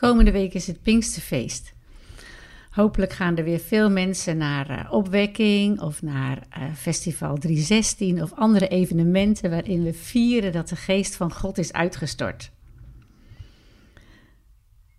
Komende 0.00 0.30
week 0.30 0.54
is 0.54 0.66
het 0.66 0.82
Pinksterfeest. 0.82 1.74
Hopelijk 2.70 3.12
gaan 3.12 3.36
er 3.36 3.44
weer 3.44 3.58
veel 3.58 3.90
mensen 3.90 4.36
naar 4.36 4.70
uh, 4.70 4.92
opwekking 4.92 5.80
of 5.80 6.02
naar 6.02 6.46
uh, 6.58 6.74
Festival 6.74 7.36
316 7.36 8.22
of 8.22 8.32
andere 8.32 8.68
evenementen 8.68 9.50
waarin 9.50 9.82
we 9.82 9.92
vieren 9.92 10.52
dat 10.52 10.68
de 10.68 10.76
geest 10.76 11.16
van 11.16 11.32
God 11.32 11.58
is 11.58 11.72
uitgestort. 11.72 12.50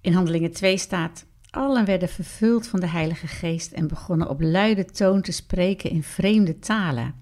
In 0.00 0.12
Handelingen 0.12 0.52
2 0.52 0.78
staat: 0.78 1.26
Allen 1.50 1.84
werden 1.84 2.08
vervuld 2.08 2.66
van 2.66 2.80
de 2.80 2.88
Heilige 2.88 3.26
Geest 3.26 3.72
en 3.72 3.88
begonnen 3.88 4.28
op 4.28 4.40
luide 4.40 4.84
toon 4.84 5.22
te 5.22 5.32
spreken 5.32 5.90
in 5.90 6.02
vreemde 6.02 6.58
talen, 6.58 7.14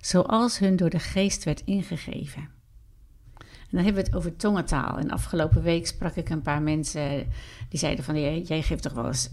zoals 0.00 0.58
hun 0.58 0.76
door 0.76 0.90
de 0.90 0.98
Geest 0.98 1.44
werd 1.44 1.62
ingegeven. 1.64 2.57
En 3.70 3.76
dan 3.76 3.84
hebben 3.84 4.02
we 4.02 4.08
het 4.08 4.18
over 4.18 4.36
tongentaal. 4.36 4.98
En 4.98 5.10
afgelopen 5.10 5.62
week 5.62 5.86
sprak 5.86 6.14
ik 6.14 6.28
een 6.28 6.42
paar 6.42 6.62
mensen 6.62 7.26
die 7.68 7.78
zeiden 7.78 8.04
van... 8.04 8.42
jij 8.44 8.62
geeft 8.62 8.82
toch 8.82 8.92
wel 8.92 9.06
eens 9.06 9.30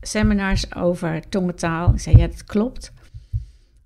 seminars 0.00 0.74
over 0.74 1.28
tongentaal? 1.28 1.92
Ik 1.92 2.00
zei, 2.00 2.16
ja, 2.16 2.26
dat 2.26 2.44
klopt. 2.44 2.92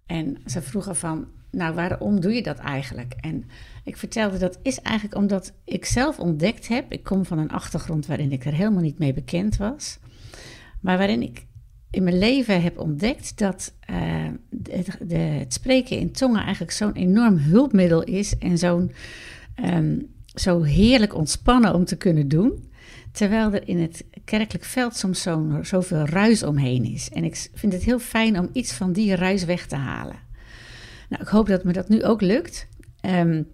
En 0.06 0.37
ze 0.47 0.62
vroegen 0.62 0.97
van, 0.97 1.27
nou, 1.51 1.75
waarom 1.75 2.20
doe 2.20 2.33
je 2.33 2.42
dat 2.42 2.59
eigenlijk? 2.59 3.15
En 3.20 3.45
ik 3.84 3.97
vertelde, 3.97 4.38
dat 4.38 4.59
is 4.62 4.80
eigenlijk 4.80 5.16
omdat 5.16 5.52
ik 5.65 5.84
zelf 5.84 6.19
ontdekt 6.19 6.69
heb... 6.69 6.92
Ik 6.92 7.03
kom 7.03 7.25
van 7.25 7.39
een 7.39 7.50
achtergrond 7.50 8.06
waarin 8.06 8.33
ik 8.33 8.45
er 8.45 8.55
helemaal 8.55 8.83
niet 8.83 8.98
mee 8.98 9.12
bekend 9.12 9.56
was... 9.56 9.98
maar 10.80 10.98
waarin 10.98 11.23
ik 11.23 11.47
in 11.91 12.03
mijn 12.03 12.19
leven 12.19 12.62
heb 12.62 12.78
ontdekt 12.78 13.39
dat 13.39 13.75
het, 14.70 14.98
de, 15.00 15.16
het 15.16 15.53
spreken 15.53 15.98
in 15.98 16.12
tongen 16.12 16.42
eigenlijk 16.42 16.73
zo'n 16.73 16.92
enorm 16.92 17.37
hulpmiddel 17.37 18.03
is 18.03 18.39
en 18.39 18.59
zo'n 18.59 18.92
um, 19.65 20.11
zo 20.34 20.62
heerlijk 20.62 21.15
ontspannen 21.15 21.74
om 21.74 21.84
te 21.84 21.97
kunnen 21.97 22.29
doen. 22.29 22.70
Terwijl 23.12 23.52
er 23.52 23.69
in 23.69 23.80
het 23.80 24.05
kerkelijk 24.25 24.65
veld 24.65 24.97
soms 24.97 25.23
zo, 25.23 25.59
zoveel 25.62 26.05
ruis 26.05 26.42
omheen 26.42 26.84
is. 26.84 27.11
En 27.11 27.25
ik 27.25 27.48
vind 27.55 27.73
het 27.73 27.83
heel 27.83 27.98
fijn 27.98 28.39
om 28.39 28.48
iets 28.53 28.73
van 28.73 28.92
die 28.92 29.14
ruis 29.14 29.45
weg 29.45 29.67
te 29.67 29.77
halen. 29.77 30.17
Nou, 31.08 31.23
ik 31.23 31.28
hoop 31.28 31.47
dat 31.47 31.64
me 31.64 31.73
dat 31.73 31.89
nu 31.89 32.05
ook 32.05 32.20
lukt. 32.20 32.69
Um, 33.06 33.47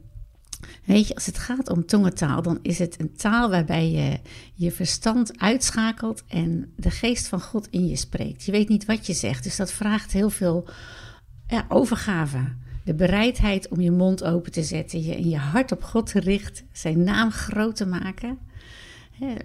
weet 0.84 1.08
je, 1.08 1.14
als 1.14 1.26
het 1.26 1.38
gaat 1.38 1.70
om 1.70 1.86
tongentaal, 1.86 2.42
dan 2.42 2.58
is 2.62 2.78
het 2.78 3.00
een 3.00 3.16
taal 3.16 3.50
waarbij 3.50 3.90
je 3.90 4.20
je 4.54 4.70
verstand 4.70 5.38
uitschakelt 5.40 6.24
en 6.28 6.72
de 6.76 6.90
geest 6.90 7.28
van 7.28 7.40
God 7.40 7.68
in 7.70 7.86
je 7.86 7.96
spreekt. 7.96 8.44
Je 8.44 8.52
weet 8.52 8.68
niet 8.68 8.84
wat 8.84 9.06
je 9.06 9.12
zegt, 9.12 9.44
dus 9.44 9.56
dat 9.56 9.72
vraagt 9.72 10.12
heel 10.12 10.30
veel 10.30 10.68
ja, 11.46 11.66
overgave 11.68 12.38
de 12.88 12.94
bereidheid 12.94 13.68
om 13.68 13.80
je 13.80 13.90
mond 13.90 14.24
open 14.24 14.52
te 14.52 14.62
zetten, 14.62 15.02
je 15.02 15.16
in 15.16 15.28
je 15.28 15.36
hart 15.36 15.72
op 15.72 15.82
God 15.82 16.06
te 16.06 16.20
richten, 16.20 16.66
zijn 16.72 17.02
naam 17.02 17.30
groot 17.30 17.76
te 17.76 17.86
maken. 17.86 18.38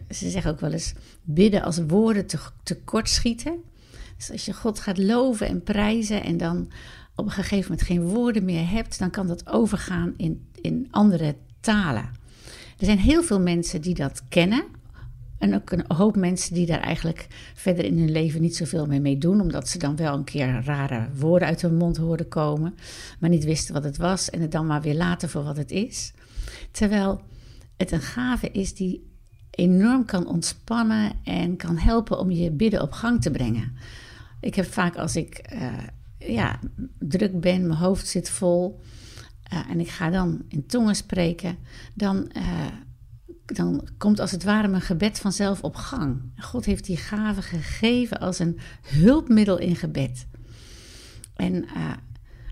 Ze 0.09 0.29
zeggen 0.29 0.51
ook 0.51 0.59
wel 0.59 0.71
eens 0.71 0.93
bidden 1.21 1.61
als 1.61 1.79
woorden 1.87 2.25
te, 2.25 2.37
te 2.63 2.79
kort 2.83 3.09
schieten. 3.09 3.55
Dus 4.17 4.31
als 4.31 4.45
je 4.45 4.53
God 4.53 4.79
gaat 4.79 4.97
loven 4.97 5.47
en 5.47 5.63
prijzen 5.63 6.23
en 6.23 6.37
dan 6.37 6.71
op 7.15 7.25
een 7.25 7.31
gegeven 7.31 7.71
moment 7.71 7.87
geen 7.87 8.01
woorden 8.01 8.45
meer 8.45 8.69
hebt, 8.69 8.99
dan 8.99 9.09
kan 9.09 9.27
dat 9.27 9.49
overgaan 9.49 10.13
in, 10.17 10.47
in 10.61 10.87
andere 10.91 11.35
talen. 11.59 12.09
Er 12.77 12.85
zijn 12.85 12.99
heel 12.99 13.23
veel 13.23 13.39
mensen 13.39 13.81
die 13.81 13.95
dat 13.95 14.23
kennen, 14.29 14.63
en 15.43 15.55
ook 15.55 15.71
een 15.71 15.85
hoop 15.87 16.15
mensen 16.15 16.53
die 16.53 16.65
daar 16.65 16.79
eigenlijk 16.79 17.27
verder 17.53 17.85
in 17.85 17.97
hun 17.97 18.11
leven 18.11 18.41
niet 18.41 18.55
zoveel 18.55 18.85
mee, 18.85 18.99
mee 18.99 19.17
doen, 19.17 19.41
omdat 19.41 19.69
ze 19.69 19.77
dan 19.77 19.95
wel 19.95 20.13
een 20.13 20.23
keer 20.23 20.61
rare 20.65 21.07
woorden 21.15 21.47
uit 21.47 21.61
hun 21.61 21.75
mond 21.75 21.97
hoorden 21.97 22.27
komen, 22.27 22.75
maar 23.19 23.29
niet 23.29 23.43
wisten 23.43 23.73
wat 23.73 23.83
het 23.83 23.97
was 23.97 24.29
en 24.29 24.41
het 24.41 24.51
dan 24.51 24.65
maar 24.65 24.81
weer 24.81 24.95
laten 24.95 25.29
voor 25.29 25.43
wat 25.43 25.57
het 25.57 25.71
is. 25.71 26.13
Terwijl 26.71 27.21
het 27.77 27.91
een 27.91 28.01
gave 28.01 28.51
is 28.51 28.73
die 28.73 29.11
enorm 29.49 30.05
kan 30.05 30.27
ontspannen 30.27 31.11
en 31.23 31.55
kan 31.55 31.77
helpen 31.77 32.19
om 32.19 32.31
je 32.31 32.51
bidden 32.51 32.81
op 32.81 32.91
gang 32.91 33.21
te 33.21 33.31
brengen. 33.31 33.77
Ik 34.39 34.55
heb 34.55 34.65
vaak 34.65 34.95
als 34.95 35.15
ik 35.15 35.53
uh, 35.53 35.73
ja, 36.17 36.59
druk 36.99 37.39
ben, 37.39 37.67
mijn 37.67 37.79
hoofd 37.79 38.07
zit 38.07 38.29
vol 38.29 38.79
uh, 39.53 39.69
en 39.69 39.79
ik 39.79 39.89
ga 39.89 40.09
dan 40.09 40.41
in 40.47 40.65
tongen 40.65 40.95
spreken, 40.95 41.57
dan. 41.93 42.31
Uh, 42.37 42.65
dan 43.45 43.87
komt 43.97 44.19
als 44.19 44.31
het 44.31 44.43
ware 44.43 44.67
mijn 44.67 44.81
gebed 44.81 45.19
vanzelf 45.19 45.61
op 45.61 45.75
gang. 45.75 46.21
God 46.37 46.65
heeft 46.65 46.85
die 46.85 46.97
gave 46.97 47.41
gegeven 47.41 48.19
als 48.19 48.39
een 48.39 48.59
hulpmiddel 48.81 49.57
in 49.57 49.75
gebed. 49.75 50.27
En 51.35 51.53
uh, 51.53 51.93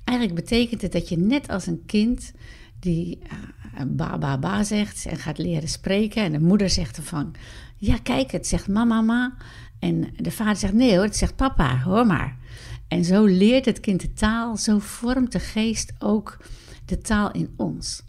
eigenlijk 0.03 0.39
betekent 0.39 0.81
het 0.81 0.91
dat 0.91 1.09
je 1.09 1.17
net 1.17 1.47
als 1.47 1.67
een 1.67 1.83
kind 1.85 2.31
die 2.79 3.19
uh, 3.23 3.81
ba 3.87 4.17
ba 4.17 4.37
ba 4.37 4.63
zegt 4.63 5.05
en 5.05 5.17
gaat 5.17 5.37
leren 5.37 5.69
spreken 5.69 6.23
en 6.23 6.31
de 6.31 6.39
moeder 6.39 6.69
zegt 6.69 6.97
ervan, 6.97 7.35
ja 7.77 7.97
kijk, 8.03 8.31
het 8.31 8.47
zegt 8.47 8.67
mama 8.67 9.01
ma. 9.01 9.37
En 9.79 10.13
de 10.15 10.31
vader 10.31 10.55
zegt 10.55 10.73
nee 10.73 10.95
hoor, 10.95 11.03
het 11.03 11.17
zegt 11.17 11.35
papa, 11.35 11.79
hoor 11.79 12.05
maar. 12.05 12.37
En 12.87 13.05
zo 13.05 13.25
leert 13.25 13.65
het 13.65 13.79
kind 13.79 14.01
de 14.01 14.13
taal, 14.13 14.57
zo 14.57 14.79
vormt 14.79 15.31
de 15.31 15.39
geest 15.39 15.93
ook 15.99 16.37
de 16.85 16.97
taal 16.97 17.31
in 17.31 17.53
ons. 17.57 18.03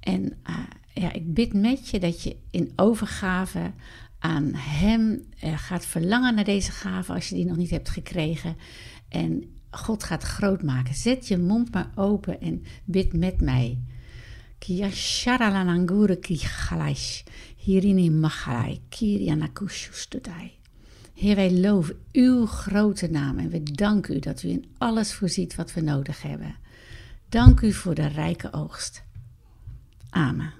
En 0.00 0.22
uh, 0.22 0.56
ja, 0.94 1.12
ik 1.12 1.34
bid 1.34 1.52
met 1.52 1.88
je 1.88 1.98
dat 1.98 2.22
je 2.22 2.36
in 2.50 2.72
overgave 2.76 3.72
aan 4.18 4.54
Hem 4.54 5.22
uh, 5.44 5.58
gaat 5.58 5.86
verlangen 5.86 6.34
naar 6.34 6.44
deze 6.44 6.70
gave 6.70 7.12
als 7.12 7.28
je 7.28 7.34
die 7.34 7.44
nog 7.44 7.56
niet 7.56 7.70
hebt 7.70 7.88
gekregen. 7.88 8.56
En 9.08 9.44
God 9.70 10.04
gaat 10.04 10.22
groot 10.22 10.62
maken. 10.62 10.94
Zet 10.94 11.28
je 11.28 11.38
mond 11.38 11.72
maar 11.72 11.90
open 11.94 12.40
en 12.40 12.64
bid 12.84 13.12
met 13.12 13.40
mij. 13.40 13.78
Heer, 21.14 21.34
wij 21.34 21.52
loven 21.52 21.96
uw 22.12 22.46
grote 22.46 23.10
naam 23.10 23.38
en 23.38 23.48
we 23.48 23.62
danken 23.62 24.16
u 24.16 24.18
dat 24.18 24.42
u 24.42 24.48
in 24.48 24.64
alles 24.78 25.14
voorziet 25.14 25.54
wat 25.54 25.72
we 25.72 25.80
nodig 25.80 26.22
hebben. 26.22 26.54
Dank 27.28 27.60
u 27.60 27.72
voor 27.72 27.94
de 27.94 28.06
rijke 28.06 28.52
oogst. 28.52 29.02
Amen. 30.10 30.59